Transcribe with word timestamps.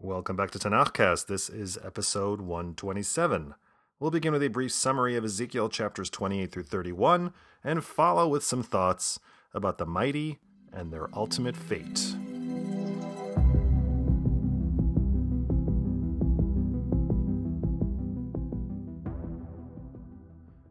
Welcome 0.00 0.36
back 0.36 0.50
to 0.50 0.58
Tanakhcast. 0.58 1.26
This 1.26 1.48
is 1.48 1.78
episode 1.84 2.40
127. 2.40 3.54
We'll 4.00 4.10
begin 4.10 4.32
with 4.32 4.42
a 4.42 4.48
brief 4.48 4.72
summary 4.72 5.16
of 5.16 5.24
Ezekiel 5.24 5.68
chapters 5.68 6.10
28 6.10 6.50
through 6.50 6.64
31 6.64 7.32
and 7.62 7.84
follow 7.84 8.26
with 8.26 8.42
some 8.42 8.64
thoughts 8.64 9.20
about 9.54 9.78
the 9.78 9.86
mighty 9.86 10.40
and 10.72 10.92
their 10.92 11.08
ultimate 11.16 11.56
fate. 11.56 12.16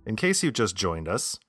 In 0.06 0.18
case 0.18 0.44
you've 0.44 0.54
just 0.54 0.76
joined 0.76 1.08
us, 1.08 1.40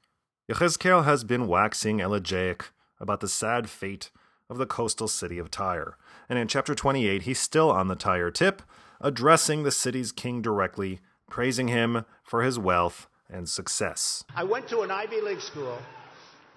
Yechezkel 0.48 1.04
has 1.04 1.24
been 1.24 1.48
waxing 1.48 1.98
elegiac 1.98 2.70
about 3.02 3.20
the 3.20 3.28
sad 3.28 3.68
fate 3.68 4.10
of 4.48 4.56
the 4.56 4.66
coastal 4.66 5.08
city 5.08 5.38
of 5.38 5.50
Tyre. 5.50 5.98
And 6.28 6.38
in 6.38 6.48
chapter 6.48 6.74
28, 6.74 7.22
he's 7.22 7.40
still 7.40 7.70
on 7.70 7.88
the 7.88 7.96
Tyre 7.96 8.30
tip, 8.30 8.62
addressing 9.00 9.62
the 9.62 9.70
city's 9.70 10.12
king 10.12 10.40
directly, 10.40 11.00
praising 11.28 11.68
him 11.68 12.04
for 12.22 12.42
his 12.42 12.58
wealth 12.58 13.08
and 13.28 13.48
success. 13.48 14.24
I 14.34 14.44
went 14.44 14.68
to 14.68 14.80
an 14.82 14.90
Ivy 14.90 15.20
League 15.20 15.40
school. 15.40 15.78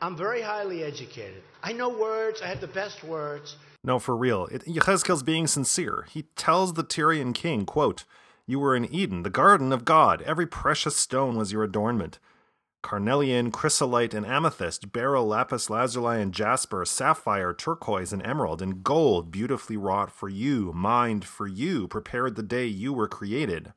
I'm 0.01 0.15
very 0.15 0.41
highly 0.41 0.83
educated. 0.83 1.41
I 1.63 1.73
know 1.73 1.89
words. 1.89 2.41
I 2.41 2.47
have 2.47 2.61
the 2.61 2.67
best 2.67 3.03
words. 3.03 3.55
No, 3.83 3.97
for 3.97 4.15
real, 4.15 4.47
it, 4.47 4.65
Yechezkel's 4.65 5.23
being 5.23 5.47
sincere. 5.47 6.05
He 6.11 6.23
tells 6.35 6.73
the 6.73 6.83
Tyrian 6.83 7.33
king, 7.33 7.65
quote, 7.65 8.03
You 8.45 8.59
were 8.59 8.75
in 8.75 8.85
Eden, 8.93 9.23
the 9.23 9.29
garden 9.29 9.71
of 9.71 9.85
God. 9.85 10.21
Every 10.23 10.45
precious 10.45 10.95
stone 10.95 11.37
was 11.37 11.51
your 11.51 11.63
adornment. 11.63 12.19
Carnelian, 12.85 13.49
chrysolite, 13.49 14.13
and 14.13 14.27
amethyst, 14.27 14.91
beryl, 14.93 15.25
lapis 15.25 15.71
lazuli, 15.71 16.21
and 16.21 16.31
jasper, 16.31 16.85
sapphire, 16.85 17.51
turquoise, 17.51 18.13
and 18.13 18.23
emerald, 18.23 18.61
and 18.61 18.83
gold, 18.83 19.31
beautifully 19.31 19.75
wrought 19.75 20.11
for 20.11 20.29
you, 20.29 20.71
mined 20.71 21.25
for 21.25 21.47
you, 21.47 21.87
prepared 21.87 22.35
the 22.35 22.43
day 22.43 22.67
you 22.67 22.93
were 22.93 23.07
created. 23.07 23.73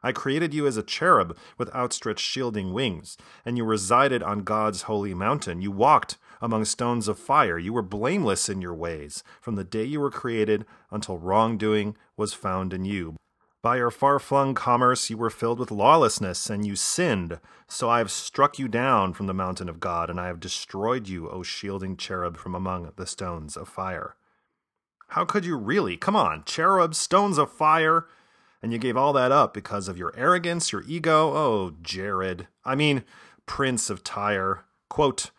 I 0.00 0.12
created 0.12 0.54
you 0.54 0.68
as 0.68 0.76
a 0.76 0.84
cherub 0.84 1.36
with 1.58 1.74
outstretched 1.74 2.24
shielding 2.24 2.72
wings, 2.72 3.18
and 3.44 3.56
you 3.56 3.64
resided 3.64 4.22
on 4.22 4.44
God's 4.44 4.82
holy 4.82 5.12
mountain. 5.12 5.60
You 5.60 5.72
walked 5.72 6.16
among 6.40 6.64
stones 6.64 7.08
of 7.08 7.18
fire. 7.18 7.58
You 7.58 7.72
were 7.72 7.82
blameless 7.82 8.48
in 8.48 8.62
your 8.62 8.74
ways 8.74 9.24
from 9.40 9.56
the 9.56 9.64
day 9.64 9.82
you 9.82 9.98
were 9.98 10.08
created 10.08 10.66
until 10.88 11.18
wrongdoing 11.18 11.96
was 12.16 12.32
found 12.32 12.72
in 12.72 12.84
you. 12.84 13.16
By 13.62 13.76
your 13.76 13.92
far 13.92 14.18
flung 14.18 14.54
commerce, 14.54 15.08
you 15.08 15.16
were 15.16 15.30
filled 15.30 15.60
with 15.60 15.70
lawlessness, 15.70 16.50
and 16.50 16.66
you 16.66 16.74
sinned. 16.74 17.38
So 17.68 17.88
I 17.88 17.98
have 17.98 18.10
struck 18.10 18.58
you 18.58 18.66
down 18.66 19.12
from 19.12 19.28
the 19.28 19.34
mountain 19.34 19.68
of 19.68 19.78
God, 19.78 20.10
and 20.10 20.20
I 20.20 20.26
have 20.26 20.40
destroyed 20.40 21.06
you, 21.06 21.30
O 21.30 21.44
shielding 21.44 21.96
cherub, 21.96 22.36
from 22.36 22.56
among 22.56 22.92
the 22.96 23.06
stones 23.06 23.56
of 23.56 23.68
fire. 23.68 24.16
How 25.08 25.24
could 25.24 25.44
you 25.44 25.56
really? 25.56 25.96
Come 25.96 26.16
on, 26.16 26.42
cherub, 26.44 26.96
stones 26.96 27.38
of 27.38 27.52
fire. 27.52 28.08
And 28.60 28.72
you 28.72 28.78
gave 28.78 28.96
all 28.96 29.12
that 29.12 29.30
up 29.30 29.54
because 29.54 29.86
of 29.86 29.98
your 29.98 30.12
arrogance, 30.16 30.72
your 30.72 30.82
ego. 30.88 31.32
Oh, 31.32 31.74
Jared. 31.82 32.48
I 32.64 32.74
mean, 32.74 33.04
Prince 33.46 33.90
of 33.90 34.02
Tyre. 34.02 34.64
Quote, 34.88 35.30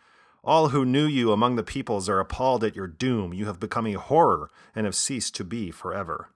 all 0.42 0.68
who 0.70 0.84
knew 0.84 1.06
you 1.06 1.32
among 1.32 1.56
the 1.56 1.62
peoples 1.62 2.08
are 2.08 2.20
appalled 2.20 2.64
at 2.64 2.76
your 2.76 2.86
doom. 2.86 3.34
You 3.34 3.46
have 3.46 3.60
become 3.60 3.86
a 3.86 3.94
horror 3.94 4.50
and 4.74 4.84
have 4.86 4.94
ceased 4.94 5.34
to 5.36 5.44
be 5.44 5.70
forever. 5.70 6.28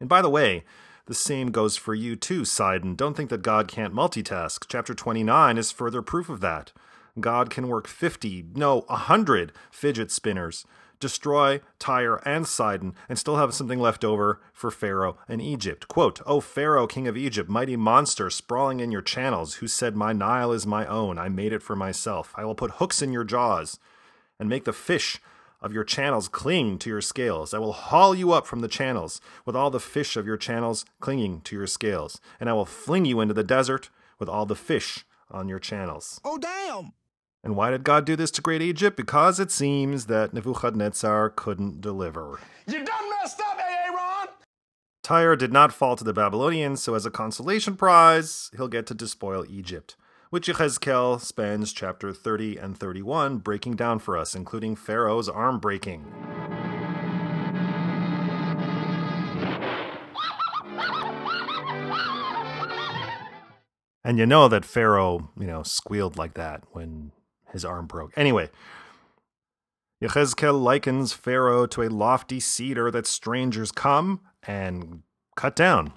And 0.00 0.08
by 0.08 0.22
the 0.22 0.30
way, 0.30 0.64
the 1.06 1.14
same 1.14 1.50
goes 1.50 1.76
for 1.76 1.94
you 1.94 2.16
too, 2.16 2.44
Sidon. 2.44 2.94
Don't 2.94 3.16
think 3.16 3.30
that 3.30 3.42
God 3.42 3.68
can't 3.68 3.94
multitask. 3.94 4.66
Chapter 4.68 4.94
29 4.94 5.56
is 5.56 5.70
further 5.70 6.02
proof 6.02 6.28
of 6.28 6.40
that. 6.40 6.72
God 7.18 7.48
can 7.48 7.68
work 7.68 7.86
50, 7.86 8.46
no, 8.54 8.80
100 8.88 9.52
fidget 9.70 10.10
spinners, 10.10 10.66
destroy 11.00 11.60
Tyre 11.78 12.20
and 12.26 12.46
Sidon, 12.46 12.94
and 13.08 13.18
still 13.18 13.36
have 13.36 13.54
something 13.54 13.78
left 13.78 14.04
over 14.04 14.40
for 14.52 14.70
Pharaoh 14.70 15.16
and 15.28 15.40
Egypt. 15.40 15.88
Quote, 15.88 16.20
O 16.26 16.40
Pharaoh, 16.40 16.86
king 16.86 17.08
of 17.08 17.16
Egypt, 17.16 17.48
mighty 17.48 17.76
monster, 17.76 18.28
sprawling 18.28 18.80
in 18.80 18.90
your 18.90 19.00
channels, 19.00 19.54
who 19.54 19.68
said, 19.68 19.96
My 19.96 20.12
Nile 20.12 20.52
is 20.52 20.66
my 20.66 20.86
own, 20.86 21.18
I 21.18 21.28
made 21.28 21.52
it 21.52 21.62
for 21.62 21.76
myself. 21.76 22.34
I 22.36 22.44
will 22.44 22.54
put 22.54 22.72
hooks 22.72 23.00
in 23.00 23.12
your 23.12 23.24
jaws 23.24 23.78
and 24.38 24.48
make 24.48 24.64
the 24.64 24.72
fish 24.72 25.20
of 25.60 25.72
your 25.72 25.84
channels 25.84 26.28
cling 26.28 26.78
to 26.78 26.90
your 26.90 27.00
scales. 27.00 27.54
I 27.54 27.58
will 27.58 27.72
haul 27.72 28.14
you 28.14 28.32
up 28.32 28.46
from 28.46 28.60
the 28.60 28.68
channels 28.68 29.20
with 29.44 29.56
all 29.56 29.70
the 29.70 29.80
fish 29.80 30.16
of 30.16 30.26
your 30.26 30.36
channels 30.36 30.84
clinging 31.00 31.40
to 31.42 31.56
your 31.56 31.66
scales, 31.66 32.20
and 32.38 32.48
I 32.48 32.52
will 32.52 32.66
fling 32.66 33.04
you 33.04 33.20
into 33.20 33.34
the 33.34 33.44
desert 33.44 33.90
with 34.18 34.28
all 34.28 34.46
the 34.46 34.54
fish 34.54 35.04
on 35.30 35.48
your 35.48 35.58
channels. 35.58 36.20
Oh, 36.24 36.38
damn! 36.38 36.92
And 37.42 37.54
why 37.54 37.70
did 37.70 37.84
God 37.84 38.04
do 38.04 38.16
this 38.16 38.30
to 38.32 38.42
great 38.42 38.62
Egypt? 38.62 38.96
Because 38.96 39.38
it 39.38 39.52
seems 39.52 40.06
that 40.06 40.34
Nebuchadnezzar 40.34 41.30
couldn't 41.30 41.80
deliver. 41.80 42.40
You 42.66 42.84
done 42.84 43.10
messed 43.10 43.40
up, 43.40 43.58
Aaron! 43.58 44.28
Tyre 45.02 45.36
did 45.36 45.52
not 45.52 45.72
fall 45.72 45.94
to 45.94 46.02
the 46.02 46.12
Babylonians, 46.12 46.82
so 46.82 46.96
as 46.96 47.06
a 47.06 47.10
consolation 47.10 47.76
prize, 47.76 48.50
he'll 48.56 48.66
get 48.66 48.86
to 48.86 48.94
despoil 48.94 49.44
Egypt, 49.48 49.94
which 50.30 50.48
Yechezkel 50.48 51.20
spends 51.20 51.72
chapter 51.72 52.12
30 52.12 52.56
and 52.56 52.78
31 52.78 53.38
breaking 53.38 53.76
down 53.76 53.98
for 53.98 54.16
us, 54.16 54.34
including 54.34 54.76
Pharaoh's 54.76 55.28
arm 55.28 55.58
breaking. 55.58 56.12
And 64.04 64.18
you 64.18 64.26
know 64.26 64.46
that 64.46 64.64
Pharaoh, 64.64 65.30
you 65.36 65.46
know, 65.46 65.64
squealed 65.64 66.16
like 66.16 66.34
that 66.34 66.62
when 66.70 67.10
his 67.50 67.64
arm 67.64 67.86
broke. 67.86 68.12
Anyway, 68.16 68.50
Yechezkel 70.00 70.62
likens 70.62 71.12
Pharaoh 71.12 71.66
to 71.66 71.82
a 71.82 71.88
lofty 71.88 72.38
cedar 72.38 72.90
that 72.92 73.06
strangers 73.06 73.72
come 73.72 74.20
and 74.44 75.02
cut 75.34 75.56
down. 75.56 75.92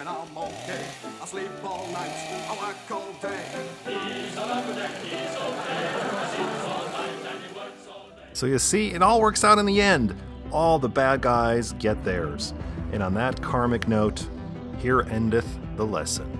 And 0.00 0.08
I'm 0.08 0.36
okay. 0.36 0.84
I 1.20 1.26
sleep 1.26 1.50
all 1.64 1.86
night, 1.92 2.12
I 2.48 2.56
work 2.60 2.76
all 2.90 3.12
day. 3.20 3.44
So 8.32 8.46
you 8.46 8.58
see, 8.58 8.92
it 8.92 9.02
all 9.02 9.20
works 9.20 9.42
out 9.42 9.58
in 9.58 9.66
the 9.66 9.80
end. 9.80 10.14
All 10.52 10.78
the 10.78 10.88
bad 10.88 11.20
guys 11.20 11.72
get 11.74 12.04
theirs. 12.04 12.54
And 12.92 13.02
on 13.02 13.14
that 13.14 13.42
karmic 13.42 13.88
note, 13.88 14.28
here 14.78 15.00
endeth 15.10 15.58
the 15.76 15.84
lesson. 15.84 16.37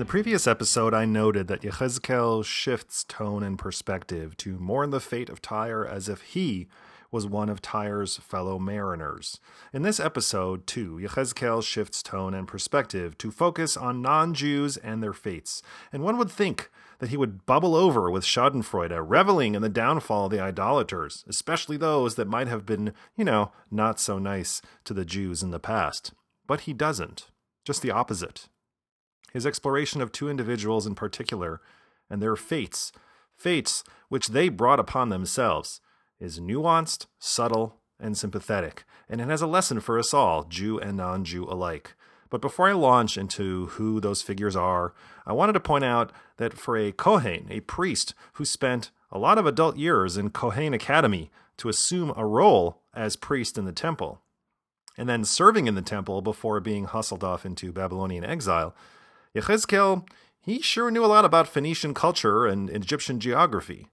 The 0.00 0.06
previous 0.06 0.46
episode, 0.46 0.94
I 0.94 1.04
noted 1.04 1.46
that 1.48 1.60
Yechezkel 1.60 2.42
shifts 2.42 3.04
tone 3.04 3.42
and 3.42 3.58
perspective 3.58 4.34
to 4.38 4.58
mourn 4.58 4.88
the 4.88 4.98
fate 4.98 5.28
of 5.28 5.42
Tyre 5.42 5.86
as 5.86 6.08
if 6.08 6.22
he 6.22 6.68
was 7.10 7.26
one 7.26 7.50
of 7.50 7.60
Tyre's 7.60 8.16
fellow 8.16 8.58
mariners. 8.58 9.40
In 9.74 9.82
this 9.82 10.00
episode, 10.00 10.66
too, 10.66 10.98
Yechezkel 11.02 11.62
shifts 11.62 12.02
tone 12.02 12.32
and 12.32 12.48
perspective 12.48 13.18
to 13.18 13.30
focus 13.30 13.76
on 13.76 14.00
non 14.00 14.32
Jews 14.32 14.78
and 14.78 15.02
their 15.02 15.12
fates. 15.12 15.62
And 15.92 16.02
one 16.02 16.16
would 16.16 16.30
think 16.30 16.70
that 17.00 17.10
he 17.10 17.18
would 17.18 17.44
bubble 17.44 17.74
over 17.74 18.10
with 18.10 18.24
Schadenfreude, 18.24 19.04
reveling 19.06 19.54
in 19.54 19.60
the 19.60 19.68
downfall 19.68 20.26
of 20.26 20.30
the 20.30 20.40
idolaters, 20.40 21.24
especially 21.28 21.76
those 21.76 22.14
that 22.14 22.26
might 22.28 22.48
have 22.48 22.64
been, 22.64 22.94
you 23.16 23.24
know, 23.26 23.52
not 23.70 24.00
so 24.00 24.18
nice 24.18 24.62
to 24.84 24.94
the 24.94 25.04
Jews 25.04 25.42
in 25.42 25.50
the 25.50 25.60
past. 25.60 26.14
But 26.46 26.60
he 26.60 26.72
doesn't. 26.72 27.26
Just 27.66 27.82
the 27.82 27.90
opposite. 27.90 28.48
His 29.32 29.46
exploration 29.46 30.00
of 30.00 30.12
two 30.12 30.28
individuals 30.28 30.86
in 30.86 30.94
particular 30.94 31.60
and 32.08 32.20
their 32.20 32.36
fates, 32.36 32.92
fates 33.36 33.84
which 34.08 34.28
they 34.28 34.48
brought 34.48 34.80
upon 34.80 35.08
themselves, 35.08 35.80
is 36.18 36.40
nuanced, 36.40 37.06
subtle, 37.18 37.76
and 37.98 38.16
sympathetic, 38.16 38.84
and 39.08 39.20
it 39.20 39.28
has 39.28 39.42
a 39.42 39.46
lesson 39.46 39.80
for 39.80 39.98
us 39.98 40.12
all, 40.12 40.44
Jew 40.44 40.78
and 40.78 40.96
non 40.96 41.24
Jew 41.24 41.44
alike. 41.44 41.94
But 42.30 42.40
before 42.40 42.68
I 42.68 42.72
launch 42.72 43.18
into 43.18 43.66
who 43.66 44.00
those 44.00 44.22
figures 44.22 44.54
are, 44.54 44.94
I 45.26 45.32
wanted 45.32 45.54
to 45.54 45.60
point 45.60 45.84
out 45.84 46.12
that 46.36 46.56
for 46.56 46.76
a 46.76 46.92
Kohen, 46.92 47.46
a 47.50 47.60
priest 47.60 48.14
who 48.34 48.44
spent 48.44 48.90
a 49.10 49.18
lot 49.18 49.36
of 49.36 49.46
adult 49.46 49.76
years 49.76 50.16
in 50.16 50.30
Kohen 50.30 50.72
Academy 50.72 51.30
to 51.56 51.68
assume 51.68 52.12
a 52.16 52.24
role 52.24 52.82
as 52.94 53.16
priest 53.16 53.58
in 53.58 53.64
the 53.64 53.72
temple, 53.72 54.22
and 54.96 55.08
then 55.08 55.24
serving 55.24 55.66
in 55.66 55.74
the 55.74 55.82
temple 55.82 56.22
before 56.22 56.60
being 56.60 56.84
hustled 56.84 57.24
off 57.24 57.44
into 57.44 57.72
Babylonian 57.72 58.24
exile, 58.24 58.74
Yechezkel, 59.36 60.06
he 60.42 60.60
sure 60.60 60.90
knew 60.90 61.04
a 61.04 61.06
lot 61.06 61.24
about 61.24 61.48
Phoenician 61.48 61.94
culture 61.94 62.46
and 62.46 62.70
Egyptian 62.70 63.20
geography. 63.20 63.88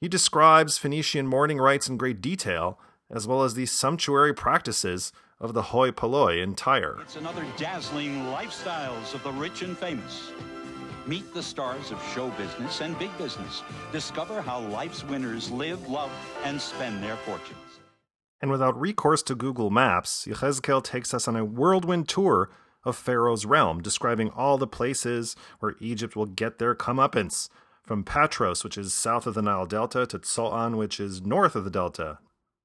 He 0.00 0.08
describes 0.08 0.78
Phoenician 0.78 1.26
mourning 1.26 1.58
rites 1.58 1.88
in 1.88 1.96
great 1.96 2.20
detail, 2.20 2.78
as 3.10 3.26
well 3.26 3.42
as 3.42 3.54
the 3.54 3.66
sumptuary 3.66 4.34
practices 4.34 5.12
of 5.40 5.52
the 5.52 5.62
hoi 5.62 5.90
polloi 5.90 6.40
in 6.40 6.54
Tyre. 6.54 6.98
It's 7.02 7.16
another 7.16 7.44
dazzling 7.56 8.24
lifestyles 8.26 9.14
of 9.14 9.22
the 9.22 9.32
rich 9.32 9.62
and 9.62 9.76
famous. 9.76 10.30
Meet 11.06 11.32
the 11.34 11.42
stars 11.42 11.92
of 11.92 12.02
show 12.14 12.30
business 12.30 12.80
and 12.80 12.98
big 12.98 13.16
business. 13.18 13.62
Discover 13.92 14.40
how 14.42 14.60
life's 14.60 15.04
winners 15.04 15.50
live, 15.50 15.88
love, 15.88 16.10
and 16.44 16.60
spend 16.60 17.02
their 17.02 17.16
fortunes. 17.16 17.58
And 18.40 18.50
without 18.50 18.78
recourse 18.78 19.22
to 19.24 19.34
Google 19.34 19.70
Maps, 19.70 20.26
Yechezkel 20.26 20.82
takes 20.82 21.14
us 21.14 21.28
on 21.28 21.36
a 21.36 21.44
whirlwind 21.44 22.08
tour 22.08 22.50
of 22.86 22.96
Pharaoh's 22.96 23.44
realm, 23.44 23.82
describing 23.82 24.30
all 24.30 24.56
the 24.56 24.66
places 24.66 25.36
where 25.58 25.74
Egypt 25.80 26.16
will 26.16 26.26
get 26.26 26.58
their 26.58 26.74
comeuppance. 26.74 27.50
From 27.82 28.02
Patros, 28.02 28.64
which 28.64 28.78
is 28.78 28.94
south 28.94 29.26
of 29.26 29.34
the 29.34 29.42
Nile 29.42 29.66
Delta, 29.66 30.06
to 30.06 30.18
Tsoan, 30.18 30.76
which 30.76 30.98
is 30.98 31.22
north 31.22 31.54
of 31.54 31.64
the 31.64 31.70
Delta. 31.70 32.18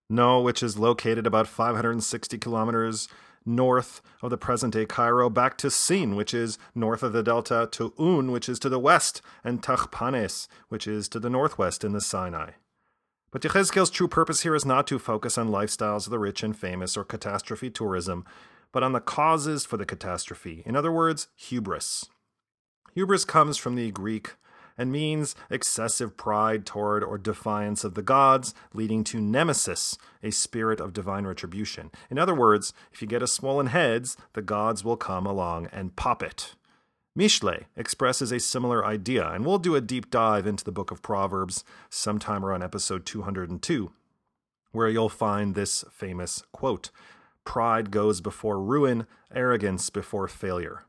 No, 0.10 0.42
which 0.42 0.64
is 0.64 0.80
located 0.80 1.28
about 1.28 1.48
560 1.48 2.38
kilometers 2.38 3.08
north 3.46 4.02
of 4.22 4.30
the 4.30 4.38
present 4.38 4.74
day 4.74 4.86
Cairo, 4.86 5.30
back 5.30 5.58
to 5.58 5.72
Sin, 5.72 6.16
which 6.16 6.34
is 6.34 6.58
north 6.76 7.04
of 7.04 7.14
the 7.14 7.24
Delta, 7.24 7.68
to 7.72 7.94
Un, 7.98 8.32
which 8.32 8.48
is 8.48 8.60
to 8.60 8.70
the 8.70 8.80
west, 8.80 9.22
and 9.44 9.62
Tachpanes, 9.62 10.48
which 10.70 10.88
is 10.88 11.08
to 11.10 11.20
the 11.20 11.30
northwest 11.30 11.84
in 11.84 11.92
the 11.92 12.02
Sinai. 12.02 12.52
But 13.32 13.42
Yechezkel's 13.42 13.90
true 13.90 14.08
purpose 14.08 14.42
here 14.42 14.56
is 14.56 14.66
not 14.66 14.86
to 14.88 15.00
focus 15.00 15.38
on 15.38 15.50
lifestyles 15.50 16.06
of 16.06 16.12
the 16.12 16.20
rich 16.20 16.44
and 16.44 16.58
famous 16.58 16.98
or 16.98 17.04
catastrophe 17.04 17.70
tourism, 17.70 18.26
but 18.72 18.84
on 18.84 18.94
the 18.94 19.00
causes 19.00 19.66
for 19.66 19.78
the 19.78 19.86
catastrophe. 19.86 20.64
In 20.66 20.76
other 20.76 20.92
words, 20.92 21.28
hubris. 21.36 22.06
Hubris 22.94 23.26
comes 23.26 23.58
from 23.58 23.76
the 23.76 23.92
Greek 23.92 24.36
and 24.78 24.92
means 24.92 25.36
excessive 25.50 26.18
pride 26.18 26.66
toward 26.66 27.04
or 27.04 27.18
defiance 27.18 27.84
of 27.84 27.94
the 27.94 28.02
gods, 28.02 28.54
leading 28.74 29.04
to 29.04 29.20
nemesis, 29.20 29.98
a 30.24 30.32
spirit 30.32 30.80
of 30.80 30.94
divine 30.94 31.26
retribution. 31.26 31.92
In 32.10 32.18
other 32.18 32.34
words, 32.34 32.74
if 32.92 33.02
you 33.02 33.08
get 33.08 33.22
a 33.22 33.28
swollen 33.28 33.68
heads, 33.68 34.18
the 34.34 34.42
gods 34.42 34.84
will 34.84 34.98
come 34.98 35.26
along 35.26 35.68
and 35.72 35.96
pop 35.96 36.24
it. 36.24 36.56
Mishle 37.18 37.66
expresses 37.76 38.32
a 38.32 38.40
similar 38.40 38.86
idea, 38.86 39.28
and 39.30 39.46
we'll 39.46 39.60
do 39.60 39.76
a 39.76 39.82
deep 39.82 40.10
dive 40.10 40.48
into 40.48 40.64
the 40.64 40.72
book 40.72 40.92
of 40.92 41.02
Proverbs 41.02 41.66
sometime 41.90 42.46
around 42.46 42.64
episode 42.64 43.06
202, 43.06 43.92
where 44.72 44.88
you'll 44.88 45.10
find 45.10 45.54
this 45.54 45.84
famous 45.92 46.42
quote 46.54 46.90
Pride 47.44 47.92
goes 47.92 48.22
before 48.22 48.62
ruin, 48.62 49.08
arrogance 49.34 49.90
before 49.90 50.28
failure. 50.28 50.86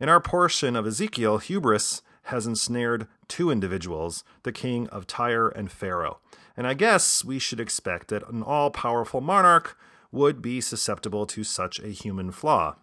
In 0.00 0.08
our 0.08 0.20
portion 0.20 0.76
of 0.76 0.86
Ezekiel, 0.86 1.38
hubris 1.38 2.02
has 2.24 2.46
ensnared 2.46 3.08
two 3.26 3.50
individuals, 3.50 4.22
the 4.42 4.52
king 4.52 4.86
of 4.88 5.06
Tyre 5.06 5.48
and 5.48 5.70
Pharaoh. 5.70 6.18
And 6.56 6.66
I 6.66 6.74
guess 6.74 7.24
we 7.24 7.38
should 7.38 7.60
expect 7.60 8.08
that 8.08 8.28
an 8.28 8.42
all 8.42 8.70
powerful 8.70 9.20
monarch 9.20 9.76
would 10.12 10.40
be 10.40 10.60
susceptible 10.60 11.26
to 11.26 11.44
such 11.44 11.78
a 11.80 11.88
human 11.88 12.30
flaw. 12.30 12.76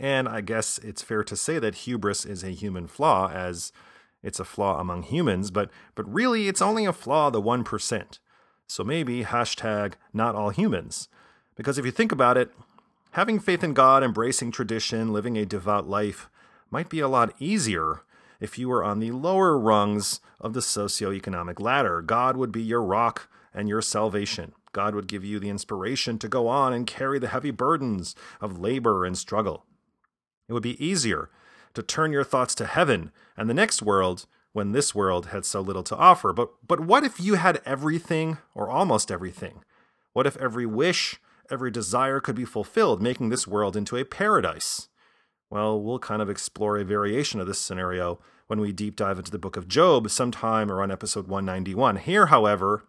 And 0.00 0.28
I 0.28 0.40
guess 0.40 0.78
it's 0.78 1.02
fair 1.02 1.22
to 1.24 1.36
say 1.36 1.58
that 1.58 1.74
hubris 1.74 2.24
is 2.24 2.42
a 2.42 2.50
human 2.50 2.86
flaw, 2.86 3.30
as 3.30 3.72
it's 4.22 4.40
a 4.40 4.44
flaw 4.44 4.80
among 4.80 5.02
humans, 5.02 5.50
but, 5.50 5.70
but 5.94 6.12
really 6.12 6.48
it's 6.48 6.62
only 6.62 6.84
a 6.86 6.92
flaw 6.92 7.30
the 7.30 7.42
1%. 7.42 8.18
So 8.68 8.84
maybe 8.84 9.24
hashtag 9.24 9.94
not 10.12 10.34
all 10.34 10.50
humans. 10.50 11.08
Because 11.54 11.78
if 11.78 11.84
you 11.84 11.90
think 11.90 12.12
about 12.12 12.36
it, 12.36 12.50
having 13.12 13.38
faith 13.38 13.62
in 13.62 13.74
God, 13.74 14.02
embracing 14.02 14.50
tradition, 14.50 15.12
living 15.12 15.36
a 15.36 15.46
devout 15.46 15.88
life 15.88 16.28
might 16.70 16.88
be 16.88 17.00
a 17.00 17.08
lot 17.08 17.34
easier 17.38 18.02
if 18.40 18.58
you 18.58 18.68
were 18.68 18.82
on 18.82 18.98
the 18.98 19.10
lower 19.10 19.58
rungs 19.58 20.20
of 20.40 20.52
the 20.52 20.60
socioeconomic 20.60 21.60
ladder. 21.60 22.02
God 22.02 22.36
would 22.36 22.50
be 22.50 22.62
your 22.62 22.82
rock 22.82 23.28
and 23.54 23.68
your 23.68 23.82
salvation. 23.82 24.52
God 24.72 24.94
would 24.94 25.06
give 25.06 25.24
you 25.24 25.38
the 25.38 25.50
inspiration 25.50 26.18
to 26.18 26.28
go 26.28 26.48
on 26.48 26.72
and 26.72 26.86
carry 26.86 27.18
the 27.18 27.28
heavy 27.28 27.50
burdens 27.50 28.16
of 28.40 28.58
labor 28.58 29.04
and 29.04 29.16
struggle. 29.16 29.66
It 30.48 30.54
would 30.54 30.62
be 30.62 30.82
easier 30.84 31.30
to 31.74 31.82
turn 31.82 32.12
your 32.12 32.24
thoughts 32.24 32.54
to 32.56 32.66
heaven 32.66 33.12
and 33.36 33.48
the 33.48 33.54
next 33.54 33.82
world 33.82 34.26
when 34.52 34.72
this 34.72 34.94
world 34.94 35.26
had 35.26 35.44
so 35.44 35.60
little 35.60 35.82
to 35.84 35.96
offer. 35.96 36.32
But, 36.32 36.50
but 36.66 36.80
what 36.80 37.04
if 37.04 37.20
you 37.20 37.34
had 37.34 37.62
everything, 37.64 38.38
or 38.54 38.68
almost 38.68 39.10
everything? 39.10 39.62
What 40.12 40.26
if 40.26 40.36
every 40.36 40.66
wish, 40.66 41.20
every 41.50 41.70
desire 41.70 42.20
could 42.20 42.36
be 42.36 42.44
fulfilled, 42.44 43.02
making 43.02 43.28
this 43.28 43.46
world 43.46 43.76
into 43.76 43.96
a 43.96 44.04
paradise? 44.04 44.88
Well, 45.50 45.80
we'll 45.80 45.98
kind 45.98 46.22
of 46.22 46.30
explore 46.30 46.78
a 46.78 46.84
variation 46.84 47.40
of 47.40 47.46
this 47.46 47.58
scenario 47.58 48.20
when 48.46 48.60
we 48.60 48.72
deep 48.72 48.96
dive 48.96 49.18
into 49.18 49.30
the 49.30 49.38
book 49.38 49.56
of 49.56 49.68
Job 49.68 50.10
sometime 50.10 50.70
around 50.70 50.90
episode 50.90 51.28
191. 51.28 51.96
Here, 51.96 52.26
however, 52.26 52.84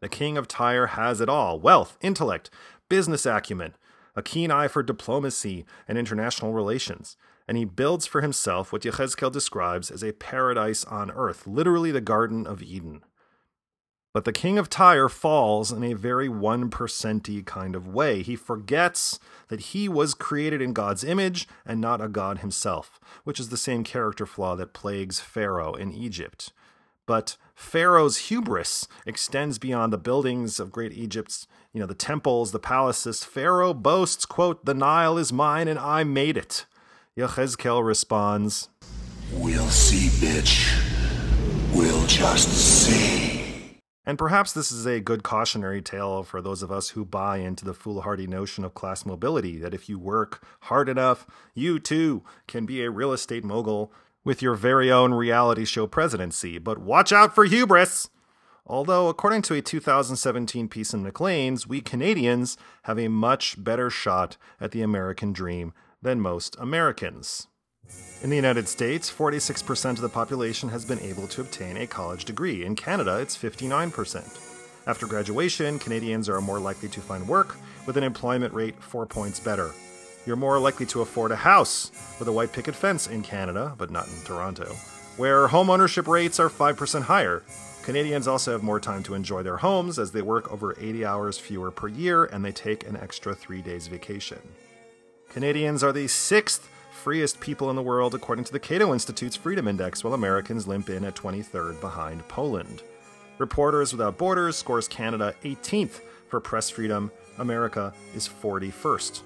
the 0.00 0.08
king 0.08 0.36
of 0.36 0.48
Tyre 0.48 0.88
has 0.88 1.20
it 1.20 1.28
all 1.28 1.58
wealth, 1.58 1.96
intellect, 2.00 2.50
business 2.88 3.24
acumen, 3.24 3.74
a 4.14 4.22
keen 4.22 4.50
eye 4.50 4.68
for 4.68 4.82
diplomacy 4.82 5.64
and 5.88 5.96
international 5.96 6.52
relations, 6.52 7.16
and 7.48 7.56
he 7.56 7.64
builds 7.64 8.06
for 8.06 8.20
himself 8.20 8.72
what 8.72 8.82
Yechezkel 8.82 9.30
describes 9.30 9.90
as 9.90 10.02
a 10.02 10.12
paradise 10.12 10.84
on 10.84 11.10
earth, 11.10 11.46
literally 11.46 11.92
the 11.92 12.00
Garden 12.00 12.46
of 12.46 12.62
Eden. 12.62 13.02
But 14.16 14.24
the 14.24 14.32
king 14.32 14.56
of 14.56 14.70
Tyre 14.70 15.10
falls 15.10 15.70
in 15.70 15.84
a 15.84 15.92
very 15.92 16.26
1%y 16.26 17.42
kind 17.44 17.76
of 17.76 17.86
way. 17.86 18.22
He 18.22 18.34
forgets 18.34 19.20
that 19.48 19.60
he 19.60 19.90
was 19.90 20.14
created 20.14 20.62
in 20.62 20.72
God's 20.72 21.04
image 21.04 21.46
and 21.66 21.82
not 21.82 22.00
a 22.00 22.08
god 22.08 22.38
himself, 22.38 22.98
which 23.24 23.38
is 23.38 23.50
the 23.50 23.58
same 23.58 23.84
character 23.84 24.24
flaw 24.24 24.56
that 24.56 24.72
plagues 24.72 25.20
Pharaoh 25.20 25.74
in 25.74 25.92
Egypt. 25.92 26.50
But 27.04 27.36
Pharaoh's 27.54 28.28
hubris 28.28 28.88
extends 29.04 29.58
beyond 29.58 29.92
the 29.92 29.98
buildings 29.98 30.58
of 30.58 30.72
great 30.72 30.94
Egypt's, 30.94 31.46
you 31.74 31.80
know, 31.80 31.86
the 31.86 31.92
temples, 31.92 32.52
the 32.52 32.58
palaces. 32.58 33.22
Pharaoh 33.22 33.74
boasts, 33.74 34.24
quote, 34.24 34.64
"The 34.64 34.72
Nile 34.72 35.18
is 35.18 35.30
mine 35.30 35.68
and 35.68 35.78
I 35.78 36.04
made 36.04 36.38
it." 36.38 36.64
Yechezkel 37.18 37.84
responds, 37.84 38.70
We'll 39.30 39.68
see, 39.68 40.08
bitch. 40.24 40.72
We'll 41.74 42.06
just 42.06 42.48
see. 42.48 43.35
And 44.08 44.16
perhaps 44.16 44.52
this 44.52 44.70
is 44.70 44.86
a 44.86 45.00
good 45.00 45.24
cautionary 45.24 45.82
tale 45.82 46.22
for 46.22 46.40
those 46.40 46.62
of 46.62 46.70
us 46.70 46.90
who 46.90 47.04
buy 47.04 47.38
into 47.38 47.64
the 47.64 47.74
foolhardy 47.74 48.28
notion 48.28 48.64
of 48.64 48.72
class 48.72 49.04
mobility 49.04 49.58
that 49.58 49.74
if 49.74 49.88
you 49.88 49.98
work 49.98 50.46
hard 50.62 50.88
enough, 50.88 51.26
you 51.54 51.80
too 51.80 52.22
can 52.46 52.66
be 52.66 52.84
a 52.84 52.90
real 52.90 53.12
estate 53.12 53.42
mogul 53.42 53.92
with 54.24 54.40
your 54.40 54.54
very 54.54 54.92
own 54.92 55.12
reality 55.12 55.64
show 55.64 55.88
presidency. 55.88 56.58
But 56.58 56.78
watch 56.78 57.12
out 57.12 57.34
for 57.34 57.44
hubris! 57.44 58.08
Although, 58.64 59.08
according 59.08 59.42
to 59.42 59.54
a 59.54 59.62
2017 59.62 60.68
piece 60.68 60.92
in 60.92 61.02
Maclean's, 61.02 61.66
we 61.66 61.80
Canadians 61.80 62.56
have 62.84 62.98
a 62.98 63.08
much 63.08 63.62
better 63.62 63.90
shot 63.90 64.36
at 64.60 64.72
the 64.72 64.82
American 64.82 65.32
dream 65.32 65.72
than 66.02 66.20
most 66.20 66.56
Americans. 66.58 67.48
In 68.22 68.30
the 68.30 68.36
United 68.36 68.66
States, 68.66 69.12
46% 69.12 69.90
of 69.90 70.00
the 70.00 70.08
population 70.08 70.68
has 70.70 70.84
been 70.84 71.00
able 71.00 71.28
to 71.28 71.42
obtain 71.42 71.76
a 71.76 71.86
college 71.86 72.24
degree. 72.24 72.64
In 72.64 72.74
Canada, 72.74 73.18
it's 73.18 73.36
59%. 73.36 74.86
After 74.86 75.06
graduation, 75.06 75.78
Canadians 75.78 76.28
are 76.28 76.40
more 76.40 76.58
likely 76.58 76.88
to 76.88 77.00
find 77.00 77.28
work 77.28 77.56
with 77.86 77.96
an 77.96 78.04
employment 78.04 78.54
rate 78.54 78.82
four 78.82 79.04
points 79.04 79.38
better. 79.38 79.72
You're 80.26 80.36
more 80.36 80.58
likely 80.58 80.86
to 80.86 81.02
afford 81.02 81.30
a 81.30 81.36
house 81.36 81.92
with 82.18 82.26
a 82.28 82.32
white 82.32 82.52
picket 82.52 82.74
fence 82.74 83.06
in 83.06 83.22
Canada, 83.22 83.74
but 83.78 83.90
not 83.90 84.08
in 84.08 84.24
Toronto, 84.24 84.74
where 85.16 85.46
home 85.48 85.70
ownership 85.70 86.08
rates 86.08 86.40
are 86.40 86.50
5% 86.50 87.02
higher. 87.02 87.42
Canadians 87.82 88.26
also 88.26 88.50
have 88.50 88.64
more 88.64 88.80
time 88.80 89.04
to 89.04 89.14
enjoy 89.14 89.44
their 89.44 89.58
homes 89.58 89.98
as 89.98 90.10
they 90.10 90.22
work 90.22 90.52
over 90.52 90.74
80 90.80 91.04
hours 91.04 91.38
fewer 91.38 91.70
per 91.70 91.86
year 91.86 92.24
and 92.24 92.44
they 92.44 92.50
take 92.50 92.84
an 92.88 92.96
extra 92.96 93.34
three 93.34 93.62
days 93.62 93.86
vacation. 93.86 94.40
Canadians 95.28 95.84
are 95.84 95.92
the 95.92 96.08
sixth 96.08 96.68
freest 97.06 97.38
people 97.38 97.70
in 97.70 97.76
the 97.76 97.82
world 97.82 98.16
according 98.16 98.44
to 98.44 98.50
the 98.50 98.58
Cato 98.58 98.92
Institute's 98.92 99.36
Freedom 99.36 99.68
Index, 99.68 100.02
while 100.02 100.12
Americans 100.12 100.66
limp 100.66 100.90
in 100.90 101.04
at 101.04 101.14
23rd 101.14 101.80
behind 101.80 102.26
Poland. 102.26 102.82
Reporters 103.38 103.92
Without 103.92 104.18
Borders 104.18 104.56
scores 104.56 104.88
Canada 104.88 105.32
18th 105.44 106.00
for 106.26 106.40
press 106.40 106.68
freedom. 106.68 107.12
America 107.38 107.94
is 108.16 108.28
41st. 108.28 109.20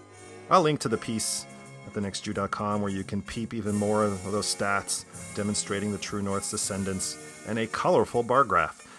I'll 0.51 0.61
link 0.61 0.81
to 0.81 0.91
the 0.91 0.99
piece 0.99 1.47
at 1.87 1.95
thenextjew.com 1.95 2.83
where 2.83 2.93
you 2.93 3.03
can 3.03 3.23
peep 3.23 3.55
even 3.55 3.77
more 3.77 4.05
of 4.05 4.31
those 4.31 4.55
stats 4.55 5.07
demonstrating 5.35 5.91
the 5.91 5.97
True 5.97 6.21
North's 6.21 6.51
descendants 6.51 7.17
and 7.49 7.59
a 7.59 7.67
colorful 7.67 8.23
bar 8.23 8.45
graph. 8.45 8.90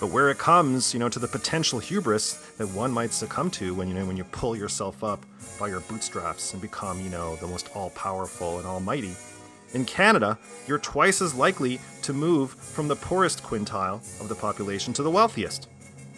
But 0.00 0.10
where 0.10 0.30
it 0.30 0.38
comes, 0.38 0.94
you 0.94 1.00
know, 1.00 1.08
to 1.08 1.18
the 1.18 1.28
potential 1.28 1.78
hubris 1.78 2.34
that 2.58 2.68
one 2.68 2.90
might 2.90 3.12
succumb 3.12 3.50
to 3.52 3.74
when 3.74 3.88
you 3.88 3.94
know 3.94 4.06
when 4.06 4.16
you 4.16 4.24
pull 4.24 4.56
yourself 4.56 5.04
up 5.04 5.24
by 5.58 5.68
your 5.68 5.80
bootstraps 5.80 6.52
and 6.52 6.62
become, 6.62 7.00
you 7.00 7.10
know, 7.10 7.36
the 7.36 7.46
most 7.46 7.68
all-powerful 7.74 8.58
and 8.58 8.66
almighty. 8.66 9.14
In 9.72 9.84
Canada, 9.84 10.38
you're 10.66 10.78
twice 10.78 11.22
as 11.22 11.34
likely 11.34 11.80
to 12.02 12.12
move 12.12 12.50
from 12.50 12.88
the 12.88 12.96
poorest 12.96 13.42
quintile 13.42 14.00
of 14.20 14.28
the 14.28 14.34
population 14.34 14.92
to 14.94 15.02
the 15.02 15.10
wealthiest. 15.10 15.68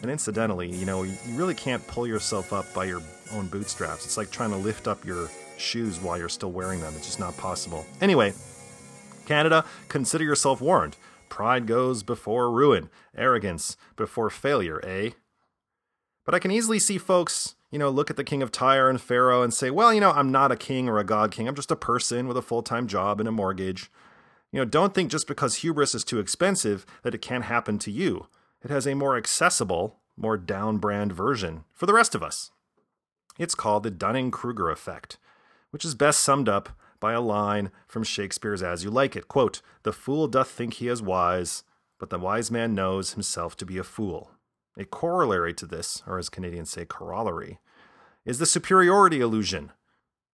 And 0.00 0.10
incidentally, 0.10 0.70
you 0.70 0.86
know, 0.86 1.02
you 1.02 1.16
really 1.32 1.54
can't 1.54 1.86
pull 1.86 2.06
yourself 2.06 2.52
up 2.52 2.72
by 2.72 2.86
your 2.86 3.02
own 3.32 3.48
bootstraps. 3.48 4.04
It's 4.04 4.16
like 4.16 4.30
trying 4.30 4.50
to 4.50 4.56
lift 4.56 4.88
up 4.88 5.04
your 5.04 5.28
shoes 5.58 6.00
while 6.00 6.16
you're 6.18 6.28
still 6.28 6.50
wearing 6.50 6.80
them. 6.80 6.94
It's 6.96 7.06
just 7.06 7.20
not 7.20 7.36
possible. 7.36 7.84
Anyway, 8.00 8.32
Canada, 9.26 9.64
consider 9.88 10.24
yourself 10.24 10.60
warned. 10.60 10.96
Pride 11.32 11.66
goes 11.66 12.02
before 12.02 12.52
ruin, 12.52 12.90
arrogance 13.16 13.78
before 13.96 14.28
failure, 14.28 14.84
eh? 14.84 15.12
But 16.26 16.34
I 16.34 16.38
can 16.38 16.50
easily 16.50 16.78
see 16.78 16.98
folks, 16.98 17.54
you 17.70 17.78
know, 17.78 17.88
look 17.88 18.10
at 18.10 18.18
the 18.18 18.22
king 18.22 18.42
of 18.42 18.52
Tyre 18.52 18.90
and 18.90 19.00
Pharaoh 19.00 19.42
and 19.42 19.52
say, 19.52 19.70
well, 19.70 19.94
you 19.94 20.00
know, 20.02 20.10
I'm 20.10 20.30
not 20.30 20.52
a 20.52 20.56
king 20.56 20.90
or 20.90 20.98
a 20.98 21.04
god 21.04 21.30
king. 21.30 21.48
I'm 21.48 21.54
just 21.54 21.70
a 21.70 21.74
person 21.74 22.28
with 22.28 22.36
a 22.36 22.42
full 22.42 22.62
time 22.62 22.86
job 22.86 23.18
and 23.18 23.26
a 23.26 23.32
mortgage. 23.32 23.90
You 24.50 24.58
know, 24.58 24.66
don't 24.66 24.92
think 24.92 25.10
just 25.10 25.26
because 25.26 25.54
hubris 25.54 25.94
is 25.94 26.04
too 26.04 26.20
expensive 26.20 26.84
that 27.02 27.14
it 27.14 27.22
can't 27.22 27.46
happen 27.46 27.78
to 27.78 27.90
you. 27.90 28.26
It 28.62 28.70
has 28.70 28.86
a 28.86 28.92
more 28.92 29.16
accessible, 29.16 30.00
more 30.18 30.36
down 30.36 30.76
brand 30.76 31.14
version 31.14 31.64
for 31.72 31.86
the 31.86 31.94
rest 31.94 32.14
of 32.14 32.22
us. 32.22 32.50
It's 33.38 33.54
called 33.54 33.84
the 33.84 33.90
Dunning 33.90 34.30
Kruger 34.30 34.68
effect, 34.68 35.16
which 35.70 35.86
is 35.86 35.94
best 35.94 36.20
summed 36.20 36.50
up 36.50 36.68
by 37.02 37.12
a 37.12 37.20
line 37.20 37.72
from 37.88 38.04
Shakespeare's 38.04 38.62
As 38.62 38.84
You 38.84 38.90
Like 38.90 39.16
It 39.16 39.26
quote, 39.26 39.60
The 39.82 39.92
fool 39.92 40.28
doth 40.28 40.48
think 40.48 40.74
he 40.74 40.86
is 40.86 41.02
wise, 41.02 41.64
but 41.98 42.10
the 42.10 42.18
wise 42.18 42.48
man 42.48 42.76
knows 42.76 43.14
himself 43.14 43.56
to 43.56 43.66
be 43.66 43.76
a 43.76 43.82
fool. 43.82 44.30
A 44.78 44.84
corollary 44.84 45.52
to 45.54 45.66
this, 45.66 46.04
or 46.06 46.20
as 46.20 46.28
Canadians 46.28 46.70
say, 46.70 46.84
corollary, 46.84 47.58
is 48.24 48.38
the 48.38 48.46
superiority 48.46 49.20
illusion, 49.20 49.72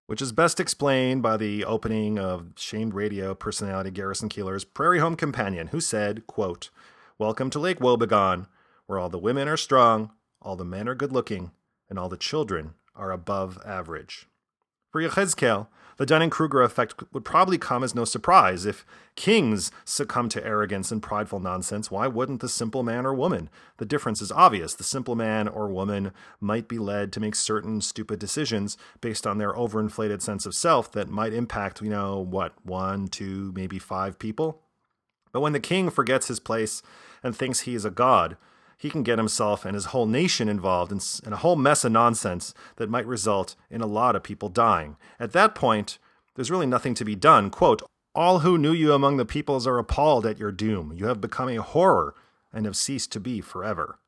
which 0.09 0.21
is 0.21 0.31
best 0.31 0.61
explained 0.61 1.23
by 1.23 1.39
the 1.39 1.65
opening 1.65 2.19
of 2.19 2.53
shamed 2.57 2.93
radio 2.93 3.35
personality 3.35 3.91
Garrison 3.91 4.29
Keillor's 4.29 4.65
Prairie 4.67 5.01
Home 5.01 5.17
Companion, 5.17 5.69
who 5.69 5.81
said, 5.81 6.27
quote, 6.27 6.69
Welcome 7.19 7.49
to 7.49 7.59
Lake 7.59 7.79
Wobegon, 7.79 8.47
where 8.87 8.99
all 8.99 9.09
the 9.09 9.19
women 9.19 9.49
are 9.49 9.57
strong, 9.57 10.11
all 10.43 10.55
the 10.55 10.67
men 10.67 10.87
are 10.87 10.95
good 10.95 11.13
looking, 11.13 11.51
and 11.89 11.99
all 11.99 12.11
the 12.11 12.19
children 12.19 12.75
are 12.95 13.11
above 13.11 13.59
average. 13.65 14.27
For 15.07 15.67
the 15.99 16.07
Dunning 16.07 16.31
Kruger 16.31 16.62
effect 16.62 17.02
would 17.12 17.25
probably 17.25 17.59
come 17.59 17.83
as 17.83 17.95
no 17.95 18.05
surprise. 18.05 18.64
If 18.64 18.87
kings 19.17 19.73
succumb 19.85 20.28
to 20.28 20.47
arrogance 20.47 20.93
and 20.93 21.02
prideful 21.02 21.40
nonsense, 21.40 21.90
why 21.90 22.07
wouldn't 22.07 22.40
the 22.40 22.49
simple 22.49 22.85
man 22.85 23.05
or 23.05 23.12
woman? 23.12 23.50
The 23.78 23.85
difference 23.85 24.23
is 24.23 24.31
obvious. 24.31 24.75
The 24.75 24.85
simple 24.85 25.17
man 25.17 25.49
or 25.49 25.69
woman 25.69 26.12
might 26.40 26.69
be 26.69 26.78
led 26.78 27.12
to 27.12 27.21
make 27.21 27.35
certain 27.35 27.81
stupid 27.81 28.21
decisions 28.21 28.76
based 29.00 29.26
on 29.26 29.38
their 29.38 29.52
overinflated 29.52 30.23
sense 30.23 30.47
of 30.47 30.55
self 30.55 30.93
that 30.93 31.09
might 31.09 31.33
impact, 31.33 31.83
you 31.83 31.90
know, 31.90 32.21
what, 32.21 32.55
one, 32.64 33.09
two, 33.09 33.52
maybe 33.57 33.81
five 33.81 34.21
people? 34.21 34.62
But 35.33 35.40
when 35.40 35.52
the 35.52 35.59
king 35.59 35.90
forgets 35.90 36.28
his 36.28 36.38
place 36.38 36.81
and 37.25 37.37
thinks 37.37 37.61
he 37.61 37.75
is 37.75 37.85
a 37.85 37.90
god, 37.90 38.37
he 38.79 38.89
can 38.89 39.03
get 39.03 39.19
himself 39.19 39.65
and 39.65 39.75
his 39.75 39.87
whole 39.87 40.07
nation 40.07 40.49
involved 40.49 40.93
in, 40.93 41.01
in, 41.27 41.33
a 41.33 41.39
whole 41.39 41.57
mess 41.57 41.85
of 41.85 41.91
nonsense 41.91 42.55
that 42.77 42.89
might 42.89 43.07
result 43.07 43.57
in 43.69 43.81
a 43.81 43.87
lot 43.87 44.15
of 44.15 44.23
people 44.23 44.49
dying. 44.49 44.97
At 45.19 45.33
that 45.33 45.57
point, 45.57 45.99
there's 46.37 46.51
really 46.51 46.67
nothing 46.67 46.95
to 46.95 47.05
be 47.05 47.17
done. 47.17 47.51
Quote, 47.51 47.83
All 48.15 48.41
who 48.41 48.57
knew 48.57 48.73
you 48.73 48.93
among 48.93 49.17
the 49.17 49.25
peoples 49.25 49.67
are 49.67 49.79
appalled 49.79 50.25
at 50.25 50.39
your 50.39 50.53
doom. 50.53 50.93
You 50.95 51.07
have 51.07 51.21
become 51.21 51.49
a 51.49 51.61
horror 51.61 52.15
and 52.53 52.65
have 52.67 52.77
ceased 52.77 53.11
to 53.13 53.21
be 53.21 53.41
forever. 53.41 53.99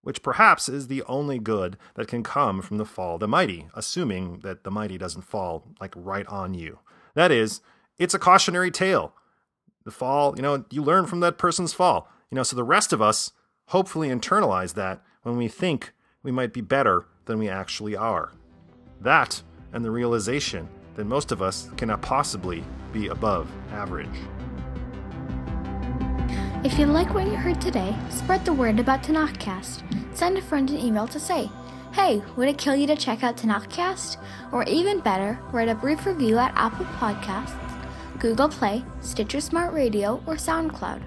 Which 0.00 0.22
perhaps 0.22 0.70
is 0.70 0.88
the 0.88 1.02
only 1.04 1.38
good 1.38 1.76
that 1.94 2.08
can 2.08 2.22
come 2.22 2.62
from 2.62 2.78
the 2.78 2.86
fall 2.86 3.14
of 3.14 3.20
the 3.20 3.28
mighty, 3.28 3.68
assuming 3.74 4.40
that 4.40 4.64
the 4.64 4.70
mighty 4.70 4.96
doesn't 4.96 5.22
fall 5.22 5.64
like 5.80 5.92
right 5.94 6.26
on 6.26 6.54
you. 6.54 6.78
That 7.14 7.30
is, 7.30 7.60
it's 7.98 8.14
a 8.14 8.18
cautionary 8.18 8.70
tale. 8.70 9.12
The 9.84 9.90
fall, 9.90 10.34
you 10.34 10.42
know, 10.42 10.64
you 10.70 10.82
learn 10.82 11.06
from 11.06 11.20
that 11.20 11.36
person's 11.36 11.74
fall. 11.74 12.08
You 12.30 12.36
know, 12.36 12.42
so 12.42 12.56
the 12.56 12.64
rest 12.64 12.94
of 12.94 13.02
us 13.02 13.32
hopefully 13.72 14.10
internalize 14.10 14.74
that 14.74 15.00
when 15.22 15.38
we 15.38 15.48
think 15.48 15.94
we 16.22 16.30
might 16.30 16.52
be 16.52 16.60
better 16.60 17.06
than 17.24 17.38
we 17.38 17.48
actually 17.48 17.96
are. 17.96 18.30
That 19.00 19.42
and 19.72 19.82
the 19.82 19.90
realization 19.90 20.68
that 20.94 21.06
most 21.06 21.32
of 21.32 21.40
us 21.40 21.70
cannot 21.78 22.02
possibly 22.02 22.62
be 22.92 23.06
above 23.06 23.50
average. 23.72 24.18
If 26.62 26.78
you 26.78 26.84
like 26.84 27.14
what 27.14 27.24
you 27.24 27.34
heard 27.34 27.62
today, 27.62 27.96
spread 28.10 28.44
the 28.44 28.52
word 28.52 28.78
about 28.78 29.02
Tanakhcast. 29.02 29.82
Send 30.14 30.36
a 30.36 30.42
friend 30.42 30.68
an 30.68 30.76
email 30.76 31.08
to 31.08 31.18
say, 31.18 31.50
Hey, 31.94 32.22
would 32.36 32.48
it 32.48 32.58
kill 32.58 32.76
you 32.76 32.86
to 32.88 32.96
check 32.96 33.24
out 33.24 33.38
Tanakhcast? 33.38 34.18
Or 34.52 34.64
even 34.64 35.00
better, 35.00 35.38
write 35.50 35.70
a 35.70 35.74
brief 35.74 36.04
review 36.04 36.36
at 36.36 36.52
Apple 36.56 36.84
Podcasts, 37.00 37.56
Google 38.18 38.50
Play, 38.50 38.84
Stitcher 39.00 39.40
Smart 39.40 39.72
Radio, 39.72 40.22
or 40.26 40.34
SoundCloud. 40.34 41.02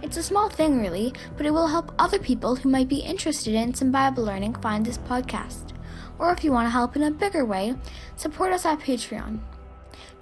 It's 0.00 0.16
a 0.16 0.22
small 0.22 0.48
thing, 0.48 0.80
really, 0.80 1.12
but 1.36 1.44
it 1.44 1.50
will 1.50 1.66
help 1.66 1.92
other 1.98 2.18
people 2.18 2.54
who 2.56 2.68
might 2.68 2.88
be 2.88 2.98
interested 3.00 3.54
in 3.54 3.74
some 3.74 3.90
Bible 3.90 4.24
learning 4.24 4.54
find 4.56 4.86
this 4.86 4.98
podcast. 4.98 5.72
Or 6.18 6.32
if 6.32 6.44
you 6.44 6.52
want 6.52 6.66
to 6.66 6.70
help 6.70 6.94
in 6.94 7.02
a 7.02 7.10
bigger 7.10 7.44
way, 7.44 7.74
support 8.16 8.52
us 8.52 8.64
at 8.64 8.78
Patreon. 8.78 9.40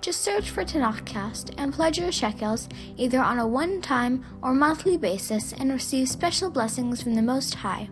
Just 0.01 0.23
search 0.23 0.51
for 0.51 0.65
Tanakhcast 0.65 1.55
and 1.59 1.75
pledge 1.75 1.99
your 1.99 2.13
shekels 2.13 2.69
either 2.97 3.21
on 3.21 3.39
a 3.39 3.47
one 3.47 3.83
time 3.83 4.25
or 4.43 4.55
monthly 4.55 4.97
basis 4.97 5.53
and 5.53 5.71
receive 5.71 6.09
special 6.09 6.51
blessings 6.51 7.03
from 7.03 7.15
the 7.15 7.23
Most 7.23 7.55
High. 7.57 7.91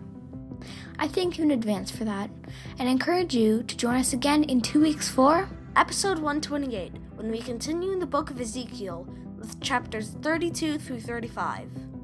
I 0.97 1.07
thank 1.07 1.37
you 1.37 1.43
in 1.43 1.51
advance 1.51 1.91
for 1.91 2.05
that 2.05 2.31
and 2.79 2.89
encourage 2.89 3.35
you 3.35 3.63
to 3.63 3.77
join 3.77 3.95
us 3.95 4.13
again 4.13 4.43
in 4.45 4.61
two 4.61 4.81
weeks 4.81 5.09
for 5.09 5.49
episode 5.75 6.17
128 6.17 6.93
when 7.15 7.29
we 7.29 7.39
continue 7.39 7.91
in 7.91 7.99
the 7.99 8.05
book 8.05 8.29
of 8.29 8.39
Ezekiel 8.39 9.07
chapters 9.65 10.11
32 10.21 10.77
through 10.77 10.99
35. 10.99 11.94